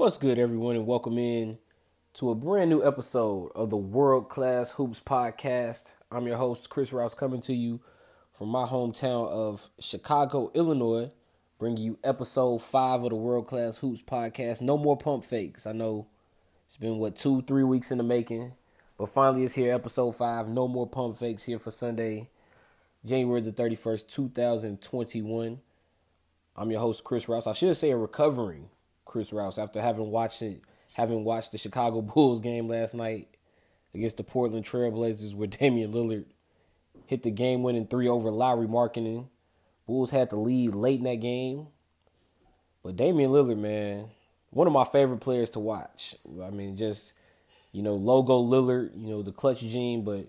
[0.00, 1.58] What's good, everyone, and welcome in
[2.14, 5.90] to a brand new episode of the World Class Hoops Podcast.
[6.10, 7.80] I'm your host, Chris Rouse, coming to you
[8.32, 11.10] from my hometown of Chicago, Illinois,
[11.58, 14.62] bringing you episode five of the World Class Hoops Podcast.
[14.62, 15.66] No more pump fakes.
[15.66, 16.06] I know
[16.64, 18.52] it's been, what, two, three weeks in the making,
[18.96, 20.48] but finally it's here, episode five.
[20.48, 22.30] No more pump fakes here for Sunday,
[23.04, 25.60] January the 31st, 2021.
[26.56, 27.46] I'm your host, Chris Rouse.
[27.46, 28.70] I should say a recovering
[29.04, 30.62] Chris Rouse after having watched it,
[30.94, 33.28] having watched the Chicago Bulls game last night
[33.94, 36.24] against the Portland Trailblazers where Damian Lillard
[37.06, 39.28] hit the game winning three over Lauri Markkanen.
[39.86, 41.66] Bulls had the lead late in that game.
[42.82, 44.08] But Damian Lillard, man,
[44.50, 46.14] one of my favorite players to watch.
[46.42, 47.14] I mean, just,
[47.72, 50.26] you know, logo Lillard, you know, the clutch gene, but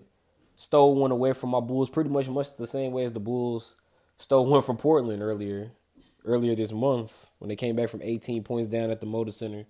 [0.56, 3.76] stole one away from my Bulls pretty much much the same way as the Bulls
[4.18, 5.70] stole one from Portland earlier
[6.24, 9.64] earlier this month when they came back from 18 points down at the Moda Center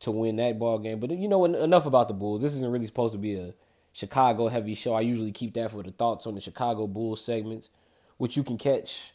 [0.00, 1.00] to win that ball game.
[1.00, 2.42] But you know, enough about the Bulls.
[2.42, 3.54] This isn't really supposed to be a
[3.92, 4.94] Chicago heavy show.
[4.94, 7.70] I usually keep that for the thoughts on the Chicago Bulls segments,
[8.18, 9.12] which you can catch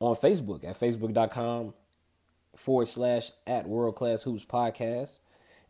[0.00, 1.74] on Facebook at facebook.com
[2.56, 5.18] forward slash at World Class Hoops Podcast.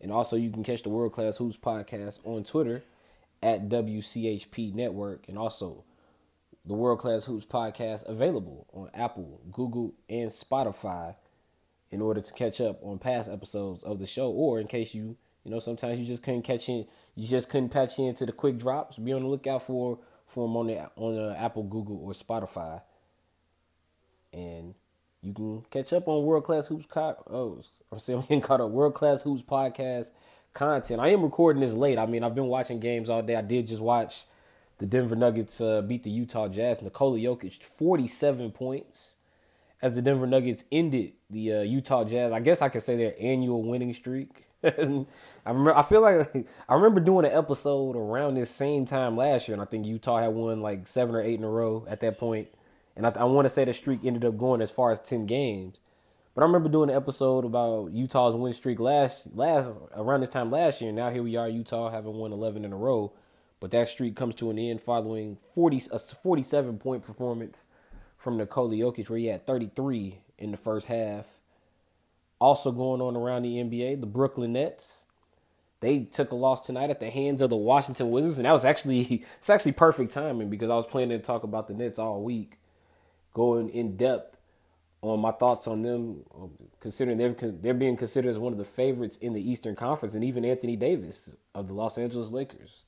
[0.01, 2.85] And also, you can catch the World Class Hoops Podcast on Twitter
[3.43, 5.29] at WCHP Network.
[5.29, 5.85] And also,
[6.69, 11.17] the World Class Hoops podcast available on Apple, Google, and Spotify
[11.91, 14.31] in order to catch up on past episodes of the show.
[14.31, 17.71] Or in case you you know sometimes you just couldn't catch in you just couldn't
[17.71, 21.15] patch into the quick drops be on the lookout for for them on the on
[21.17, 22.83] the Apple Google or Spotify.
[24.35, 24.75] And
[25.23, 28.71] you can catch up on World Class Hoops co- oh I'm saying getting caught up.
[28.71, 30.11] World Class Hoops podcast
[30.53, 31.01] content.
[31.01, 31.99] I am recording this late.
[31.99, 33.37] I mean I've been watching games all day.
[33.37, 34.27] I did just watch
[34.79, 36.81] the Denver Nuggets uh, beat the Utah Jazz.
[36.83, 39.17] Nikola Jokic, 47 points
[39.83, 42.33] as the Denver Nuggets ended the uh, Utah Jazz.
[42.33, 44.45] I guess I could say their annual winning streak.
[44.65, 44.71] I
[45.47, 45.77] remember.
[45.77, 49.63] I feel like I remember doing an episode around this same time last year, and
[49.63, 52.49] I think Utah had won like seven or eight in a row at that point.
[52.97, 55.27] And I, I want to say the streak ended up going as far as ten
[55.27, 55.81] games.
[56.35, 60.51] But I remember doing an episode about Utah's win streak last last around this time
[60.51, 60.89] last year.
[60.89, 63.13] And now here we are, Utah having won eleven in a row.
[63.61, 67.67] But that streak comes to an end following 40, a 47 point performance
[68.17, 71.27] from Nikola Jokic, where he had 33 in the first half.
[72.41, 75.07] Also going on around the NBA, the Brooklyn Nets.
[75.81, 78.65] They took a loss tonight at the hands of the Washington Wizards, and that was
[78.65, 82.23] actually it's actually perfect timing because I was planning to talk about the Nets all
[82.23, 82.59] week,
[83.35, 84.39] going in depth
[85.03, 88.65] on my thoughts on them, um, considering they're they're being considered as one of the
[88.65, 92.85] favorites in the Eastern Conference, and even Anthony Davis of the Los Angeles Lakers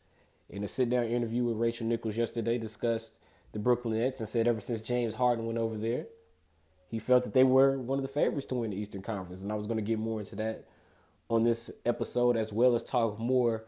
[0.50, 3.19] in a sit down interview with Rachel Nichols yesterday, discussed
[3.53, 6.06] the Brooklyn Nets and said ever since James Harden went over there,
[6.88, 9.43] he felt that they were one of the favorites to win the Eastern Conference.
[9.43, 10.65] And I was going to get more into that
[11.28, 13.65] on this episode, as well as talk more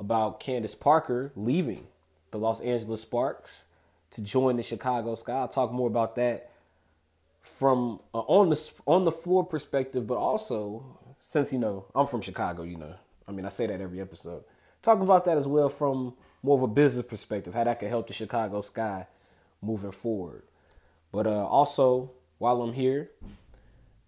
[0.00, 1.86] about Candace Parker leaving
[2.32, 3.66] the Los Angeles Sparks
[4.10, 5.34] to join the Chicago Sky.
[5.34, 6.50] I'll talk more about that
[7.42, 12.22] from uh, on the on the floor perspective, but also since you know I'm from
[12.22, 12.94] Chicago, you know,
[13.28, 14.42] I mean I say that every episode
[14.84, 18.06] talk about that as well from more of a business perspective, how that could help
[18.06, 19.06] the Chicago Sky
[19.62, 20.42] moving forward.
[21.10, 23.10] But uh, also, while I'm here,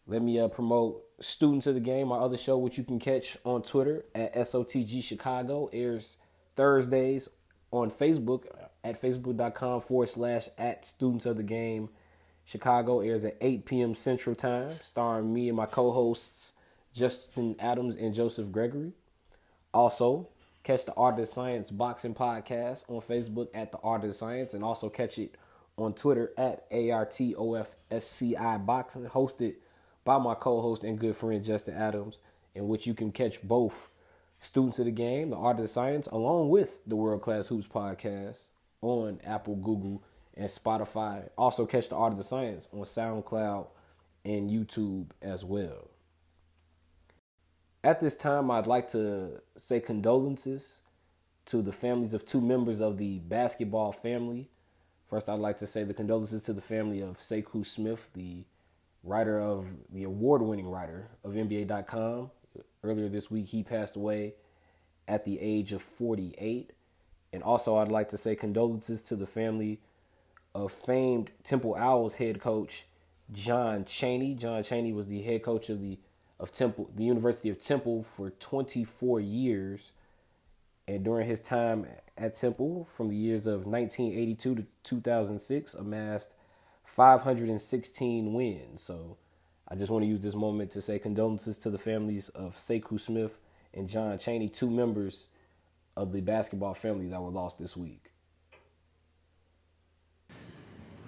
[0.06, 3.38] let me uh, promote Students of the Game, my other show, which you can catch
[3.42, 6.18] on Twitter at SOTG Chicago, airs
[6.56, 7.30] Thursdays
[7.70, 8.44] on Facebook
[8.84, 11.88] at facebook.com forward slash at Students of the Game.
[12.44, 13.94] Chicago airs at 8 p.m.
[13.94, 16.52] Central Time, starring me and my co hosts,
[16.92, 18.92] Justin Adams and Joseph Gregory.
[19.72, 20.28] Also,
[20.66, 24.64] Catch the Art of Science Boxing Podcast on Facebook at the Art of Science and
[24.64, 25.36] also catch it
[25.78, 29.54] on Twitter at ARTOFSCI Boxing, hosted
[30.04, 32.18] by my co host and good friend Justin Adams,
[32.52, 33.90] in which you can catch both
[34.40, 38.46] students of the game, the Art of Science, along with the World Class Hoops Podcast
[38.82, 40.02] on Apple, Google,
[40.34, 41.28] and Spotify.
[41.38, 43.68] Also, catch the Art of the Science on SoundCloud
[44.24, 45.90] and YouTube as well.
[47.86, 50.82] At this time, I'd like to say condolences
[51.44, 54.50] to the families of two members of the basketball family.
[55.08, 58.42] First, I'd like to say the condolences to the family of Sekou Smith, the
[59.04, 62.32] writer of the award winning writer of NBA.com.
[62.82, 64.34] Earlier this week, he passed away
[65.06, 66.72] at the age of 48.
[67.32, 69.78] And also, I'd like to say condolences to the family
[70.56, 72.86] of famed Temple Owls head coach
[73.30, 74.34] John Chaney.
[74.34, 76.00] John Chaney was the head coach of the
[76.38, 79.92] of Temple, the University of Temple, for 24 years.
[80.88, 81.86] And during his time
[82.16, 86.34] at Temple, from the years of 1982 to 2006, amassed
[86.84, 88.82] 516 wins.
[88.82, 89.16] So
[89.68, 93.00] I just want to use this moment to say condolences to the families of Sekou
[93.00, 93.38] Smith
[93.74, 95.28] and John Chaney, two members
[95.96, 98.12] of the basketball family that were lost this week.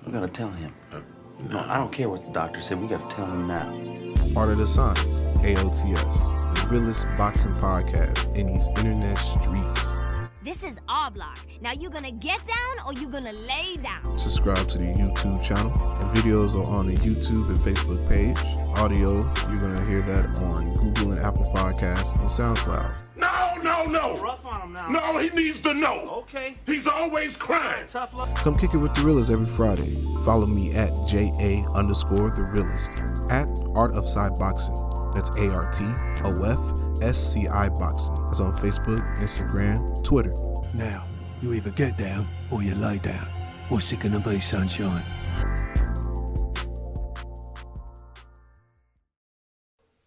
[0.05, 0.73] We gotta tell him.
[0.91, 1.01] Uh,
[1.41, 2.79] No, I don't care what the doctor said.
[2.79, 3.69] We gotta tell him now.
[4.37, 10.01] Art of the Science, AOTS, the realest boxing podcast in these internet streets.
[10.43, 11.39] This is our block.
[11.61, 14.17] Now you gonna get down or you gonna lay down?
[14.17, 15.71] Subscribe to the YouTube channel.
[15.95, 18.39] The videos are on the YouTube and Facebook page.
[18.77, 19.15] Audio,
[19.47, 23.08] you're gonna hear that on Google and Apple Podcasts and SoundCloud.
[23.63, 24.23] No, no, no.
[24.23, 24.89] Rough on him now.
[24.89, 26.25] No, he needs to know.
[26.29, 26.57] Okay.
[26.67, 27.87] He's always crying.
[27.89, 28.35] Tough luck.
[28.37, 29.95] Come kick it with the realist every Friday.
[30.25, 33.03] Follow me at JA underscore the realist.
[33.31, 34.75] At Art of Side Boxing.
[35.15, 35.85] That's A R T
[36.25, 38.15] O F S C I Boxing.
[38.27, 40.35] That's on Facebook, Instagram, Twitter.
[40.75, 41.05] Now,
[41.43, 43.27] you either get down or you lay down.
[43.69, 45.03] What's it gonna be, sunshine?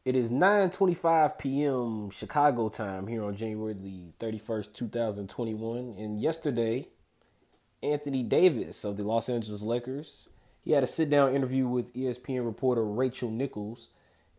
[0.04, 2.10] It is 9:25 p.m.
[2.10, 5.94] Chicago time here on January the 31st, 2021.
[5.96, 6.88] And yesterday,
[7.84, 10.30] Anthony Davis of the Los Angeles Lakers,
[10.64, 13.90] he had a sit-down interview with ESPN reporter Rachel Nichols.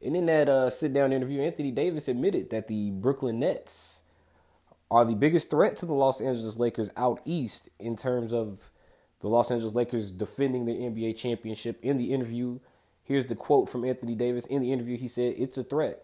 [0.05, 4.03] And in that uh, sit-down interview, Anthony Davis admitted that the Brooklyn Nets
[4.91, 8.71] are the biggest threat to the Los Angeles Lakers out east in terms of
[9.21, 11.79] the Los Angeles Lakers defending their NBA championship.
[11.85, 12.59] In the interview,
[13.05, 14.47] here's the quote from Anthony Davis.
[14.47, 16.01] In the interview, he said, It's a threat.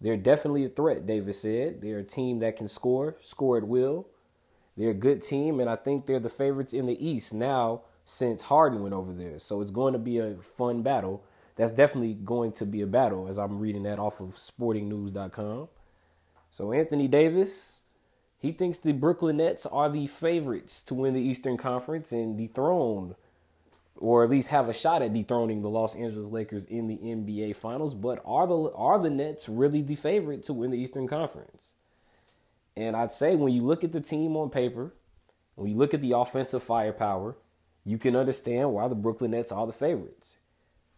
[0.00, 1.80] They're definitely a threat, Davis said.
[1.80, 4.08] They're a team that can score, score at will.
[4.76, 8.42] They're a good team, and I think they're the favorites in the East now since
[8.42, 9.38] Harden went over there.
[9.38, 11.24] So it's going to be a fun battle.
[11.56, 15.68] That's definitely going to be a battle, as I'm reading that off of sportingnews.com.
[16.50, 17.82] So Anthony Davis,
[18.38, 23.14] he thinks the Brooklyn Nets are the favorites to win the Eastern Conference and dethrone,
[23.98, 27.56] or at least have a shot at dethroning the Los Angeles Lakers in the NBA
[27.56, 27.94] Finals.
[27.94, 31.74] But are the are the Nets really the favorite to win the Eastern Conference?
[32.76, 34.92] And I'd say when you look at the team on paper,
[35.54, 37.36] when you look at the offensive firepower,
[37.84, 40.38] you can understand why the Brooklyn Nets are the favorites.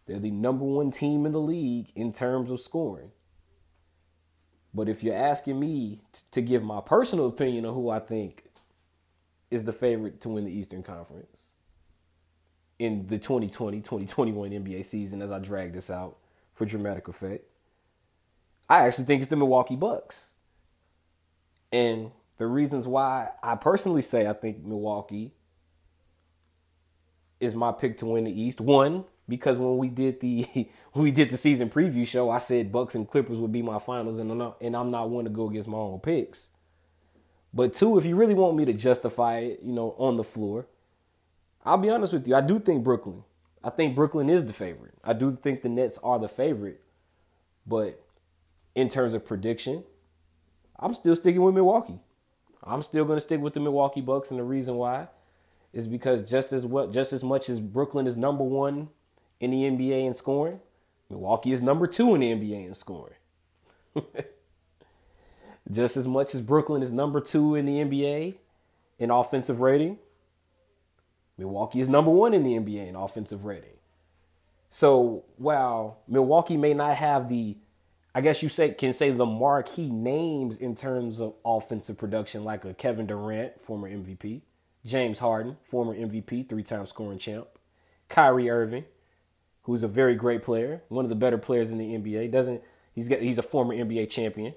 [0.05, 3.11] They're the number one team in the league in terms of scoring.
[4.73, 8.43] But if you're asking me t- to give my personal opinion on who I think
[9.49, 11.51] is the favorite to win the Eastern Conference
[12.79, 16.17] in the 2020 2021 NBA season, as I drag this out
[16.53, 17.45] for dramatic effect,
[18.69, 20.31] I actually think it's the Milwaukee Bucks.
[21.71, 25.33] And the reasons why I personally say I think Milwaukee
[27.39, 28.61] is my pick to win the East.
[28.61, 32.95] One, because when we did the we did the season preview show, I said Bucks
[32.95, 35.49] and Clippers would be my finals, and I'm not, and I'm not one to go
[35.49, 36.49] against my own picks.
[37.53, 40.67] But two, if you really want me to justify it, you know, on the floor,
[41.69, 42.33] I'll be honest with you.
[42.33, 43.23] I do think Brooklyn.
[43.63, 44.95] I think Brooklyn is the favorite.
[45.03, 46.81] I do think the Nets are the favorite.
[47.67, 48.03] But
[48.73, 49.83] in terms of prediction,
[50.79, 51.99] I'm still sticking with Milwaukee.
[52.63, 55.09] I'm still going to stick with the Milwaukee Bucks, and the reason why
[55.71, 58.89] is because just as well, just as much as Brooklyn is number one
[59.39, 60.61] in the NBA in scoring,
[61.07, 63.13] Milwaukee is number two in the NBA in scoring.
[65.71, 68.37] just as much as Brooklyn is number two in the NBA
[68.97, 69.99] in offensive rating,
[71.39, 73.77] Milwaukee is number one in the NBA in offensive rating.
[74.69, 77.57] So while Milwaukee may not have the,
[78.13, 82.65] I guess you say can say the marquee names in terms of offensive production, like
[82.65, 84.41] a Kevin Durant, former MVP,
[84.85, 87.47] James Harden, former MVP, three-time scoring champ,
[88.09, 88.85] Kyrie Irving,
[89.63, 92.31] who's a very great player, one of the better players in the NBA.
[92.31, 92.61] Doesn't
[92.93, 94.53] he's got he's a former NBA champion.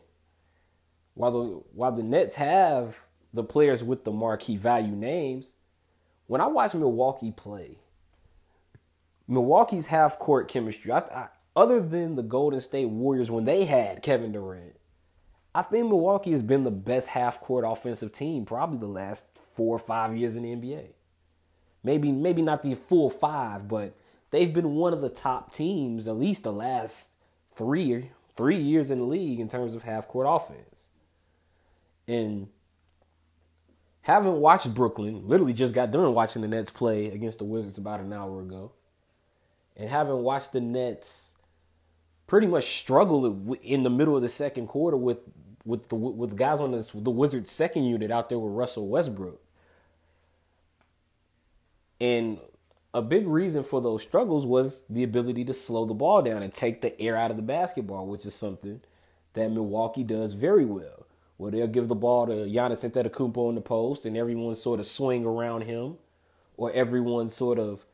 [1.14, 5.54] While the while the Nets have the players with the marquee value names,
[6.32, 7.76] when I watch Milwaukee play,
[9.28, 14.02] Milwaukee's half court chemistry, I, I, other than the Golden State Warriors when they had
[14.02, 14.76] Kevin Durant,
[15.54, 19.76] I think Milwaukee has been the best half court offensive team probably the last four
[19.76, 20.92] or five years in the NBA.
[21.84, 23.94] Maybe maybe not the full five, but
[24.30, 27.12] they've been one of the top teams at least the last
[27.54, 30.86] three three years in the league in terms of half court offense.
[32.08, 32.48] And
[34.02, 38.00] haven't watched Brooklyn, literally just got done watching the Nets play against the Wizards about
[38.00, 38.72] an hour ago.
[39.76, 41.34] And haven't watched the Nets
[42.26, 45.18] pretty much struggle in the middle of the second quarter with
[45.64, 49.40] with the with guys on this the Wizards second unit out there with Russell Westbrook.
[52.00, 52.40] And
[52.92, 56.52] a big reason for those struggles was the ability to slow the ball down and
[56.52, 58.80] take the air out of the basketball, which is something
[59.34, 61.06] that Milwaukee does very well.
[61.42, 64.86] Where they'll give the ball to Giannis Antetokounmpo in the post, and everyone sort of
[64.86, 65.96] swing around him,
[66.56, 67.84] or everyone sort of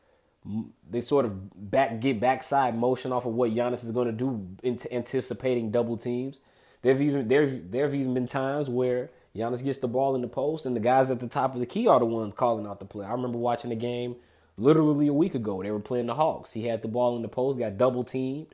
[0.87, 4.47] they sort of back get backside motion off of what Giannis is going to do,
[4.61, 6.41] into anticipating double teams.
[6.83, 10.67] There've even there there've even been times where Giannis gets the ball in the post,
[10.67, 12.85] and the guys at the top of the key are the ones calling out the
[12.85, 13.03] play.
[13.03, 14.15] I remember watching the game
[14.57, 15.63] literally a week ago.
[15.63, 16.53] They were playing the Hawks.
[16.53, 18.53] He had the ball in the post, got double teamed,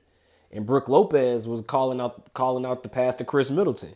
[0.54, 3.96] and Brook Lopez was calling out calling out the pass to Khris Middleton,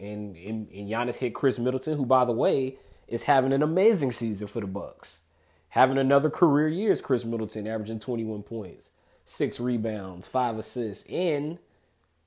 [0.00, 4.12] and, and and Giannis hit Khris Middleton, who by the way is having an amazing
[4.12, 5.20] season for the Bucks,
[5.70, 6.92] having another career year.
[6.92, 8.92] Is Khris Middleton averaging 21 points,
[9.24, 11.58] six rebounds, five assists, and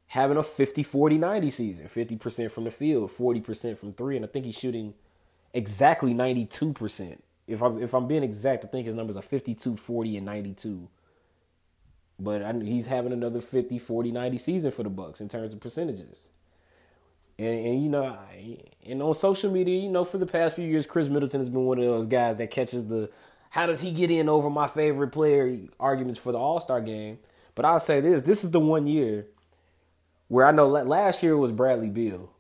[0.08, 1.88] having a 50 40 90 season.
[1.88, 4.94] 50% from the field 40% from three and i think he's shooting
[5.54, 10.18] exactly 92% if i'm if i'm being exact i think his numbers are 52 40
[10.18, 10.88] and 92
[12.20, 15.60] but I, he's having another 50 40 90 season for the bucks in terms of
[15.60, 16.30] percentages
[17.38, 20.66] and, and you know I, and on social media you know for the past few
[20.66, 23.10] years Khris Middleton has been one of those guys that catches the
[23.52, 27.18] how does he get in over my favorite player arguments for the all-star game
[27.56, 29.28] but i'll say this this is the one year
[30.28, 32.32] where I know last year was Bradley Beal,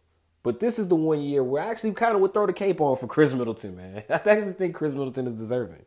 [0.43, 2.81] but this is the one year where I actually kind of would throw the cape
[2.81, 4.03] on for Khris Middleton, man.
[4.09, 5.85] I actually think Khris Middleton is deserving.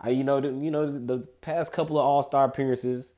[0.00, 3.14] I, you know, the, you know, the past couple of All Star appearances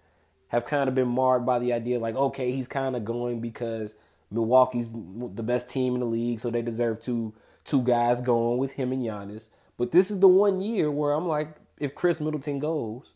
[0.48, 3.94] have kind of been marred by the idea, like, okay, he's kind of going because
[4.30, 7.34] Milwaukee's the best team in the league, so they deserve two
[7.64, 9.50] two guys going with him and Giannis.
[9.76, 13.12] But this is the one year where I'm like, if Khris Middleton goes,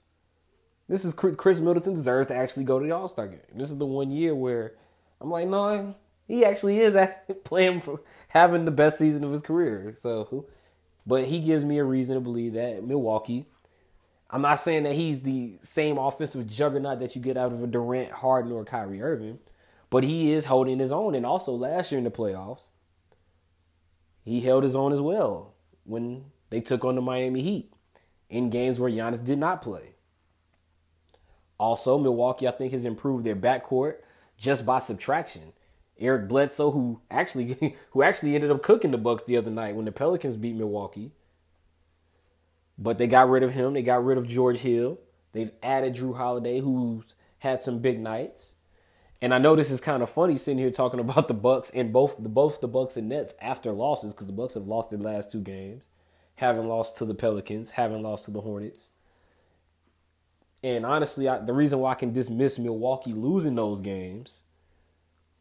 [0.89, 3.41] this is Khris Middleton deserves to actually go to the All Star game.
[3.55, 4.75] This is the one year where
[5.21, 5.95] I'm like, no,
[6.27, 6.97] he actually is
[7.45, 9.95] playing for having the best season of his career.
[9.99, 10.47] So,
[11.07, 13.47] but he gives me a reason to believe that Milwaukee.
[14.31, 17.67] I'm not saying that he's the same offensive juggernaut that you get out of a
[17.67, 19.39] Durant, Harden, or Kyrie Irving,
[19.95, 21.15] but he is holding his own.
[21.15, 22.67] And also last year in the playoffs,
[24.25, 27.73] he held his own as well when they took on the Miami Heat
[28.29, 29.95] in games where Giannis did not play.
[31.61, 33.99] Also, Milwaukee, I think, has improved their backcourt
[34.37, 35.53] just by subtraction.
[35.97, 39.85] Eric Bledsoe, who actually who actually ended up cooking the Bucks the other night when
[39.85, 41.13] the Pelicans beat Milwaukee.
[42.77, 43.75] But they got rid of him.
[43.75, 44.99] They got rid of George Hill.
[45.31, 48.57] They've added Jrue Holiday, who's had some big nights.
[49.23, 51.93] And I know this is kind of funny sitting here talking about the Bucks and
[51.93, 54.99] both the both the Bucks and Nets after losses because the Bucks have lost their
[54.99, 55.89] last two games,
[56.37, 58.91] haven't lost to the Pelicans, haven't lost to the Hornets.
[60.63, 64.41] And honestly, I, the reason why I can dismiss Milwaukee losing those games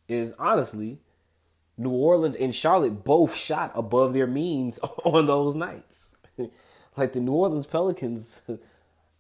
[0.10, 1.00] is honestly,
[1.78, 6.16] New Orleans and Charlotte both shot above their means on those nights.
[6.98, 8.42] like the New Orleans Pelicans,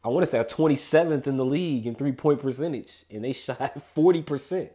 [0.03, 3.33] I want to say are 27th in the league in three point percentage, and they
[3.33, 4.69] shot 40%.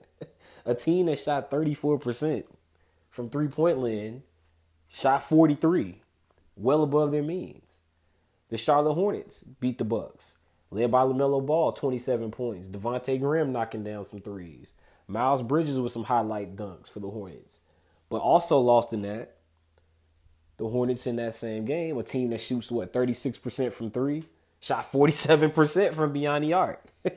[0.64, 2.44] A team that shot 34%
[3.10, 4.22] from three point land
[4.88, 6.02] shot 43,
[6.56, 7.78] well above their means.
[8.48, 10.36] The Charlotte Hornets beat the Bucks
[10.70, 12.68] led by LaMelo Ball, 27 points.
[12.68, 14.74] Devonte Graham knocking down some threes.
[15.06, 17.60] Miles Bridges with some highlight dunks for the Hornets.
[18.10, 19.36] But also lost in that,
[20.58, 24.24] the Hornets in that same game, a team that shoots, what, 36% from three,
[24.60, 26.82] shot 47% from beyond the arc.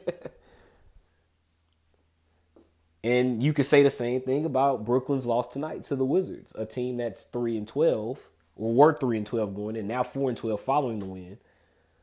[3.03, 6.65] and you could say the same thing about Brooklyn's loss tonight to the Wizards, a
[6.65, 10.37] team that's 3 and 12, or were 3 and 12 going in, now 4 and
[10.37, 11.37] 12 following the win.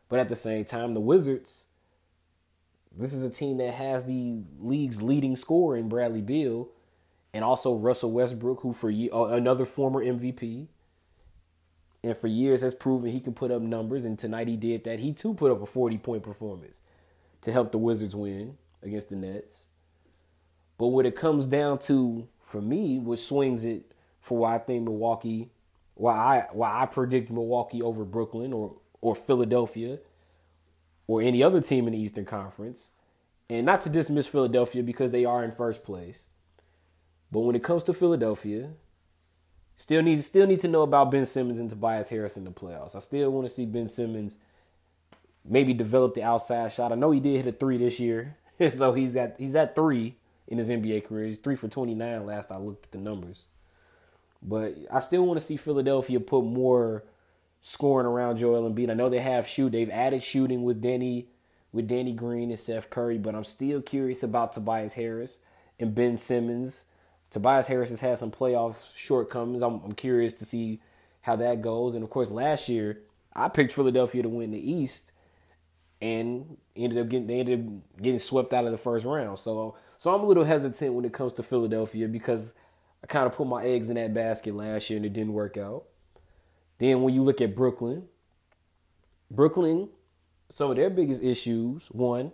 [0.08, 1.66] But at the same time, the Wizards,
[2.96, 6.68] this is a team that has the league's leading scorer in Bradley Beal,
[7.32, 10.66] and also Russell Westbrook, who for uh, another former MVP,
[12.08, 14.04] and for years has proven he can put up numbers.
[14.04, 14.98] And tonight he did that.
[14.98, 16.80] He too put up a forty point performance
[17.42, 19.66] to help the Wizards win against the Nets.
[20.78, 24.84] But what it comes down to, for me, what swings it for why I think
[24.84, 25.50] Milwaukee,
[25.94, 29.98] why I why I predict Milwaukee over Brooklyn or or Philadelphia
[31.06, 32.92] or any other team in the Eastern Conference.
[33.50, 36.26] And not to dismiss Philadelphia because they are in first place.
[37.30, 38.70] But when it comes to Philadelphia,
[39.78, 42.94] still need still need to know about Ben Simmons and Tobias Harris in the playoffs.
[42.94, 44.36] I still want to see Ben Simmons
[45.48, 46.92] maybe develop the outside shot.
[46.92, 48.36] I know he did hit a three this year,
[48.74, 50.16] so he's at he's at three
[50.46, 51.26] in his NBA career.
[51.26, 53.46] He's three for twenty nine last I looked at the numbers.
[54.42, 57.04] But I still want to see Philadelphia put more
[57.60, 58.90] scoring around Joel Embiid.
[58.90, 59.72] I know they have shoot.
[59.72, 61.28] They've added shooting with Danny
[61.72, 65.38] with Danny Green and Seth Curry, but I'm still curious about Tobias Harris
[65.78, 66.86] and Ben Simmons.
[67.30, 69.62] Tobias Harris has had some playoff shortcomings.
[69.62, 70.80] I'm, I'm curious to see
[71.22, 71.94] how that goes.
[71.94, 73.00] And of course, last year
[73.34, 75.12] I picked Philadelphia to win the East,
[76.00, 79.38] and ended up getting they ended up getting swept out of the first round.
[79.38, 82.54] So so I'm a little hesitant when it comes to Philadelphia because
[83.02, 85.56] I kind of put my eggs in that basket last year and it didn't work
[85.56, 85.84] out.
[86.78, 88.04] Then when you look at Brooklyn,
[89.30, 89.88] Brooklyn
[90.50, 91.88] some of their biggest issues.
[91.88, 92.32] One,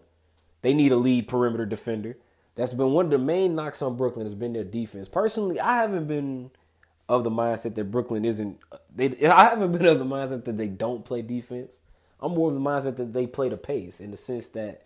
[0.62, 2.16] they need a lead perimeter defender.
[2.56, 5.08] That's been one of the main knocks on Brooklyn has been their defense.
[5.08, 6.50] Personally, I haven't been
[7.08, 8.58] of the mindset that Brooklyn isn't.
[8.94, 11.80] They I haven't been of the mindset that they don't play defense.
[12.20, 14.84] I'm more of the mindset that they play the pace in the sense that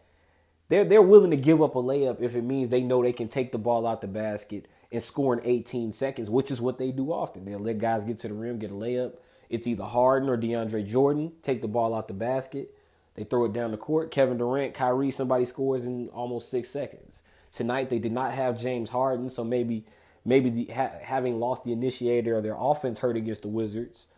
[0.68, 3.28] they're they're willing to give up a layup if it means they know they can
[3.28, 6.90] take the ball out the basket and score in 18 seconds, which is what they
[6.90, 7.44] do often.
[7.44, 9.14] They'll let guys get to the rim, get a layup.
[9.50, 12.74] It's either Harden or DeAndre Jordan take the ball out the basket.
[13.14, 14.10] They throw it down the court.
[14.10, 17.22] Kevin Durant, Kyrie, somebody scores in almost six seconds.
[17.52, 19.84] Tonight they did not have James Harden, so maybe
[20.24, 24.08] maybe the, ha- having lost the initiator of their offense hurt against the Wizards.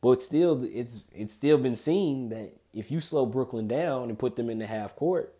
[0.00, 4.36] But still, it's it's still been seen that if you slow Brooklyn down and put
[4.36, 5.34] them in the half court,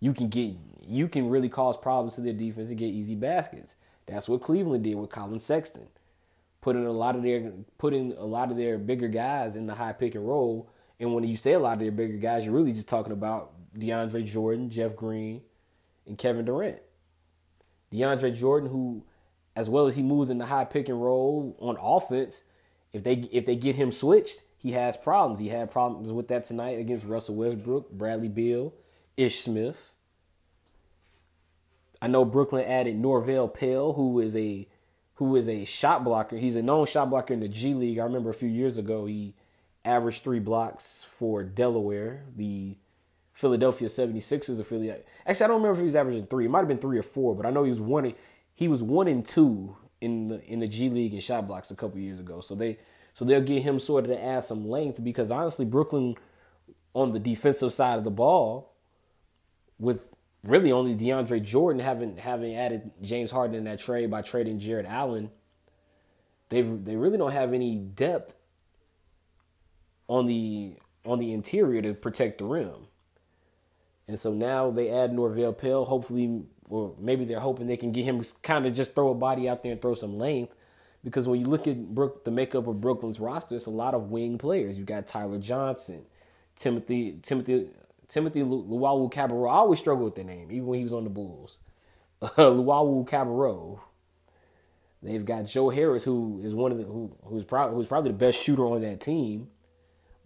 [0.00, 3.74] you can get you can really cause problems to their defense and get easy baskets.
[4.06, 5.88] That's what Cleveland did with Collin Sexton,
[6.60, 9.92] putting a lot of their putting a lot of their bigger guys in the high
[9.92, 10.68] pick and roll.
[11.00, 13.52] And when you say a lot of their bigger guys, you're really just talking about
[13.78, 15.42] DeAndre Jordan, Jeff Green,
[16.06, 16.78] and Kevin Durant.
[17.92, 19.04] DeAndre Jordan, who,
[19.54, 22.44] as well as he moves in the high pick and roll on offense,
[22.92, 25.40] if they if they get him switched, he has problems.
[25.40, 28.72] He had problems with that tonight against Russell Westbrook, Bradley Beal,
[29.16, 29.92] Ish Smith.
[32.00, 34.66] I know Brooklyn added Norvel Pelle, who is a
[35.14, 36.36] who is a shot blocker.
[36.36, 37.98] He's a known shot blocker in the G League.
[37.98, 39.34] I remember a few years ago he
[39.84, 42.76] averaged three blocks for Delaware, the
[43.36, 45.06] Philadelphia 76ers affiliate.
[45.26, 46.46] Actually, I don't remember if he was averaging three.
[46.46, 48.14] It might have been three or four, but I know he was one.
[48.54, 51.76] He was one and two in the in the G League and shot blocks a
[51.76, 52.40] couple years ago.
[52.40, 52.78] So they
[53.12, 56.16] so they'll get him sort of to add some length because honestly, Brooklyn
[56.94, 58.72] on the defensive side of the ball,
[59.78, 60.08] with
[60.42, 64.86] really only DeAndre Jordan having having added James Harden in that trade by trading Jarrett
[64.86, 65.30] Allen,
[66.48, 68.34] they they really don't have any depth
[70.08, 72.86] on the on the interior to protect the rim.
[74.08, 75.84] And so now they add Norvel Pelle.
[75.84, 79.48] Hopefully, or maybe they're hoping they can get him kind of just throw a body
[79.48, 80.54] out there and throw some length.
[81.04, 84.10] Because when you look at Brook, the makeup of Brooklyn's roster, it's a lot of
[84.10, 84.76] wing players.
[84.76, 86.04] You got Tyler Johnson,
[86.56, 87.68] Timothy Timothy
[88.08, 89.50] Timothy Luwawu Cabarrot.
[89.50, 91.58] I always struggle with the name, even when he was on the Bulls.
[92.22, 93.78] Uh, Luwawu Cabarrot.
[95.02, 98.16] They've got Joe Harris, who is one of the who who's probably who's probably the
[98.16, 99.48] best shooter on that team,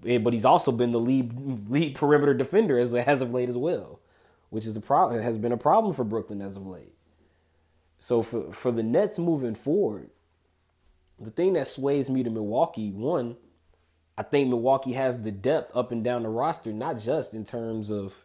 [0.06, 3.58] Eh, but he's also been the lead lead perimeter defender as as of late as
[3.58, 4.00] well,
[4.48, 6.94] which is a problem has been a problem for Brooklyn as of late.
[7.98, 10.10] So for for the Nets moving forward,
[11.18, 13.36] the thing that sways me to Milwaukee, one,
[14.16, 17.90] I think Milwaukee has the depth up and down the roster, not just in terms
[17.90, 18.24] of,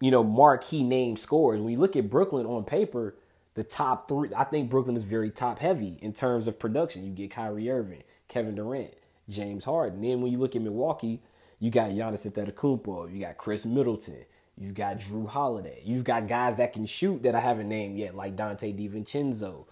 [0.00, 1.60] you know, marquee name scores.
[1.60, 3.16] When you look at Brooklyn on paper,
[3.54, 7.04] the top three, I think Brooklyn is very top heavy in terms of production.
[7.04, 8.92] You get Kyrie Irving, Kevin Durant,
[9.28, 10.00] James Harden.
[10.00, 11.22] Then when you look at Milwaukee,
[11.58, 14.24] you got Giannis Antetokounmpo, you got Khris Middleton,
[14.58, 18.14] you got Jrue Holiday, you've got guys that can shoot that I haven't named yet,
[18.14, 19.64] like Donte DiVincenzo,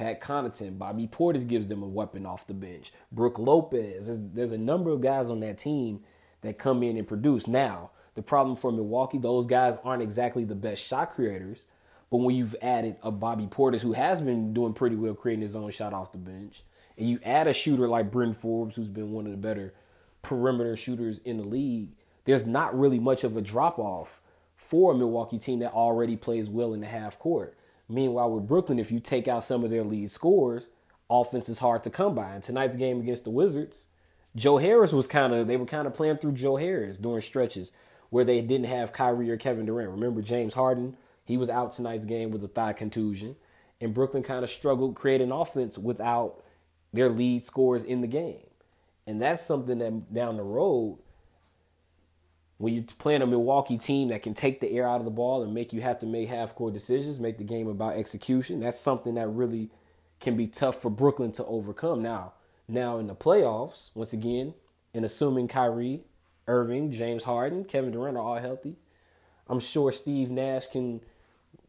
[0.00, 2.90] Pat Connaughton, Bobby Portis gives them a weapon off the bench.
[3.12, 4.06] Brook Lopez.
[4.06, 6.00] There's, there's, a number of guys on that team
[6.40, 7.46] that come in and produce.
[7.46, 11.66] Now, the problem for Milwaukee, those guys aren't exactly the best shot creators.
[12.10, 15.54] But when you've added a Bobby Portis who has been doing pretty well creating his
[15.54, 16.62] own shot off the bench,
[16.98, 19.74] and you add a shooter like Bryn Forbes, who's been one of the better
[20.22, 21.90] perimeter shooters in the league,
[22.24, 24.20] there's not really much of a drop off
[24.56, 27.56] for a Milwaukee team that already plays well in the half court.
[27.88, 30.68] Meanwhile, with Brooklyn, if you take out some of their lead scores,
[31.10, 32.36] offense is hard to come by.
[32.36, 33.88] In tonight's game against the Wizards,
[34.36, 37.72] Joe Harris was kind of they were kind of playing through Joe Harris during stretches
[38.10, 39.90] where they didn't have Kyrie or Kevin Durant.
[39.90, 43.36] Remember James Harden, he was out tonight's game with a thigh contusion,
[43.80, 46.42] and Brooklyn kind of struggled creating offense without
[46.92, 48.46] their lead scores in the game.
[49.06, 50.98] And that's something that down the road
[52.60, 55.42] when you're playing a Milwaukee team that can take the air out of the ball
[55.42, 58.78] and make you have to make half court decisions, make the game about execution, that's
[58.78, 59.70] something that really
[60.20, 62.02] can be tough for Brooklyn to overcome.
[62.02, 62.34] Now,
[62.68, 64.52] now in the playoffs, once again,
[64.92, 66.02] and assuming Kyrie,
[66.46, 68.76] Irving, James Harden, Kevin Durant are all healthy,
[69.48, 71.00] I'm sure Steve Nash can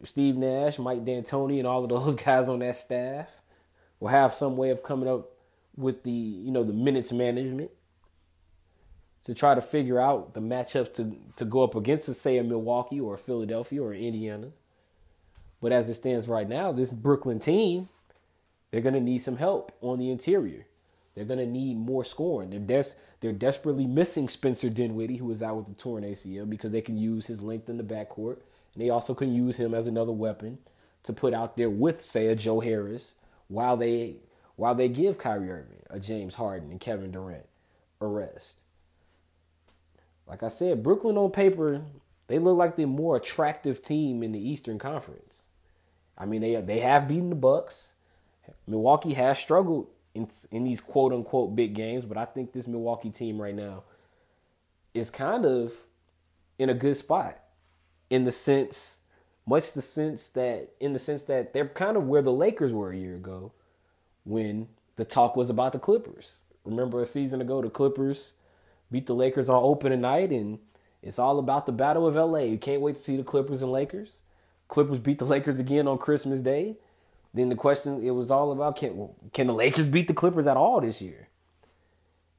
[0.03, 3.40] Steve Nash, Mike D'Antoni, and all of those guys on that staff
[4.01, 5.29] will have some way of coming up
[5.77, 7.71] with the, you know, the minutes management
[9.23, 12.99] to try to figure out the matchups to, to go up against, say, a Milwaukee
[12.99, 14.49] or a Philadelphia or Indiana.
[15.61, 17.89] But as it stands right now, this Brooklyn team,
[18.71, 20.65] they're going to need some help on the interior.
[21.13, 22.49] They're going to need more scoring.
[22.49, 26.71] They're, des- they're desperately missing Spencer Dinwiddie, who is out with the torn ACL, because
[26.71, 28.37] they can use his length in the backcourt.
[28.73, 30.57] And they also can use him as another weapon
[31.03, 33.15] to put out there with, say, a Joe Harris
[33.51, 34.15] while they
[34.55, 37.47] while they give Kyrie Irving, a James Harden, and Kevin Durant
[37.99, 38.61] a rest.
[40.27, 41.83] like I said, Brooklyn on paper,
[42.27, 45.47] they look like the more attractive team in the Eastern Conference.
[46.17, 47.95] I mean, they they have beaten the Bucks.
[48.67, 53.09] Milwaukee has struggled in in these quote unquote big games, but I think this Milwaukee
[53.09, 53.83] team right now
[54.93, 55.73] is kind of
[56.57, 57.39] in a good spot
[58.09, 58.99] in the sense
[59.51, 62.91] much the sense that in the sense that they're kind of where the Lakers were
[62.91, 63.51] a year ago
[64.23, 66.39] when the talk was about the Clippers.
[66.63, 68.33] Remember a season ago the Clippers
[68.89, 70.59] beat the Lakers on opening night and
[71.03, 72.39] it's all about the battle of LA.
[72.39, 74.21] You can't wait to see the Clippers and Lakers.
[74.69, 76.77] Clippers beat the Lakers again on Christmas Day.
[77.33, 80.55] Then the question it was all about can can the Lakers beat the Clippers at
[80.55, 81.27] all this year?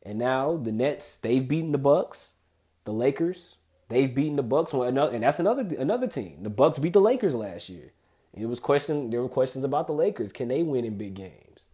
[0.03, 2.37] And now the Nets they've beaten the Bucks,
[2.85, 3.57] the Lakers
[3.93, 6.43] they've beaten the Bucks, and that's another another team.
[6.43, 7.93] The Bucks beat the Lakers last year.
[8.35, 10.33] It was question there were questions about the Lakers.
[10.33, 11.67] Can they win in big games?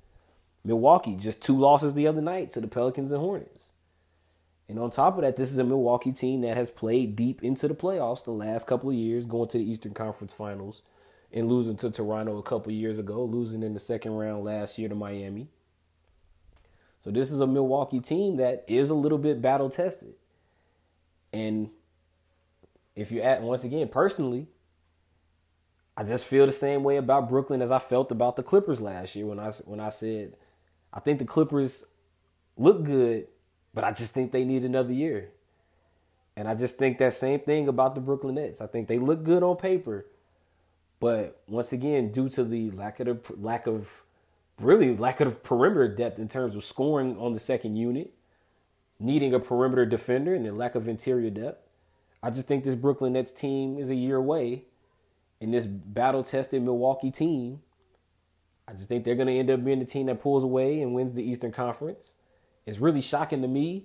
[0.65, 3.73] Milwaukee just two losses the other night to the Pelicans and Hornets.
[4.69, 7.69] And on top of that, this is a Milwaukee team that has played deep into
[7.69, 10.83] the playoffs the last couple of years, going to the Eastern Conference Finals
[11.33, 14.89] and losing to Toronto a couple years ago, losing in the second round last year
[14.89, 15.49] to Miami.
[17.01, 20.15] So this is a Milwaukee team that is a little bit battle tested.
[21.33, 21.71] And
[22.99, 24.49] if you add once again, personally,
[25.97, 29.15] I just feel the same way about Brooklyn as I felt about the Clippers last
[29.15, 30.35] year when I when I said
[30.93, 31.85] I think the Clippers
[32.57, 33.29] look good,
[33.73, 35.31] but I just think they need another year.
[36.37, 38.61] And I just think that same thing about the Brooklyn Nets.
[38.61, 40.07] I think they look good on paper,
[40.99, 44.03] but once again, due to the lack of the lack of
[44.61, 48.13] really lack of perimeter depth in terms of scoring on the second unit,
[48.99, 51.68] needing a perimeter defender, and the lack of interior depth,
[52.23, 54.65] I just think this Brooklyn Nets team is a year away,
[55.41, 57.61] and this battle tested Milwaukee team.
[58.67, 60.95] I just think they're going to end up being the team that pulls away and
[60.95, 62.17] wins the Eastern Conference.
[62.67, 63.85] It's really shocking to me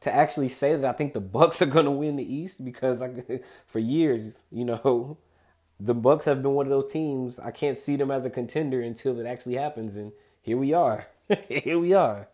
[0.00, 3.02] to actually say that I think the Bucks are going to win the East because
[3.02, 5.18] I, for years, you know,
[5.80, 8.80] the Bucks have been one of those teams I can't see them as a contender
[8.80, 11.06] until it actually happens, and here we are.
[11.48, 12.28] here we are.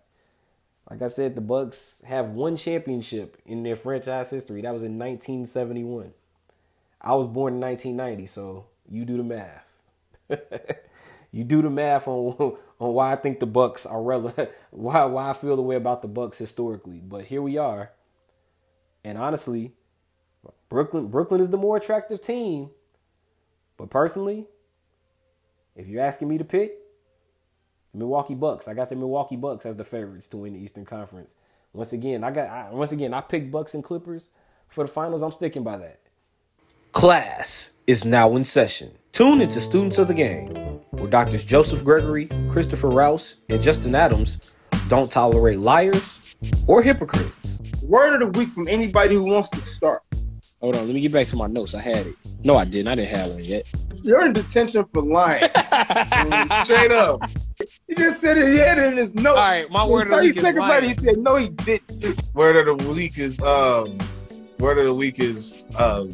[0.91, 4.63] Like I said, the Bucks have one championship in their franchise history.
[4.63, 6.13] That was in 1971.
[7.01, 9.79] I was born in 1990, so you do the math.
[11.33, 15.31] you do the math on on why I think the Bucks are relevant, why why
[15.31, 17.01] I feel the way about the Bucks historically.
[17.01, 17.93] But here we are,
[19.05, 19.73] and honestly,
[20.69, 22.71] Brooklyn Brooklyn is the more attractive team.
[23.77, 24.47] But personally,
[25.75, 26.82] if you're asking me to pick,
[27.95, 28.69] Milwaukee Bucks.
[28.69, 31.35] I got the Milwaukee Bucks as the favorites to win the Eastern Conference.
[31.73, 34.31] Once again, I got I, once again I picked Bucks and Clippers
[34.69, 35.23] for the finals.
[35.23, 36.01] I'm sticking by that.
[36.93, 38.93] Class is now in session.
[39.13, 40.49] Tune into Students of the Game,
[40.91, 44.55] where Doctors Joseph Gregory, Christopher Rouse, and Justin Adams
[44.89, 47.61] don't tolerate liars or hypocrites.
[47.85, 50.03] Word of the week from anybody who wants to start.
[50.63, 51.75] Hold on, let me get back to my notes.
[51.75, 52.15] I had it.
[52.45, 52.87] No, I didn't.
[52.89, 53.65] I didn't have one yet.
[54.05, 55.43] You're in detention for lying.
[56.65, 57.21] Straight up.
[57.89, 58.49] He just said it.
[58.49, 59.27] He had it in his notes.
[59.27, 60.89] All right, my word of the week is seconds later, lying.
[60.99, 62.23] he said, no, he didn't.
[62.35, 63.99] Word of the week is um.
[64.61, 66.11] Word of the week is um.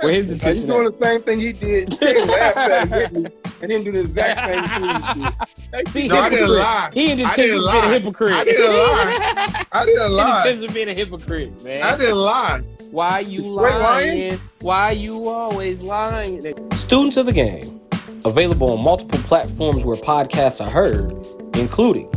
[0.00, 0.98] Where his Are you detention doing at?
[0.98, 1.92] the same thing he did?
[2.00, 3.14] He laughed at it
[3.60, 5.32] and then do the exact same thing he did.
[6.10, 6.90] No, I didn't lie.
[6.92, 7.98] He in I detention didn't for being a lie.
[7.98, 8.32] hypocrite.
[8.32, 9.64] I didn't lie.
[9.72, 10.42] I didn't In lie.
[10.42, 11.82] detention for being a hypocrite, man.
[11.82, 12.60] I didn't lie.
[12.92, 14.28] Why you lying?
[14.28, 14.40] lying?
[14.60, 16.42] Why you always lying?
[16.72, 17.80] Students of the game.
[18.26, 21.10] Available on multiple platforms where podcasts are heard,
[21.56, 22.08] including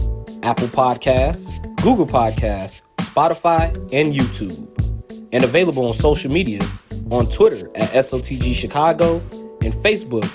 [0.43, 4.67] Apple Podcasts, Google Podcasts, Spotify, and YouTube.
[5.31, 6.61] And available on social media
[7.09, 9.19] on Twitter at SOTG Chicago
[9.63, 10.29] and Facebook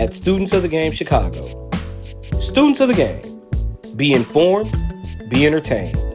[0.00, 1.70] at Students of the Game Chicago.
[2.22, 3.20] Students of the Game.
[3.96, 4.74] Be informed,
[5.28, 6.13] be entertained.